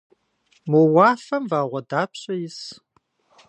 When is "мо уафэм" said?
0.69-1.43